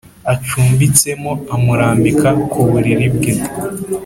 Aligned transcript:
Acumbitsemo 0.33 1.31
amurambika 1.55 2.29
ku 2.51 2.59
buriri 2.69 3.07
bwe 3.15 3.33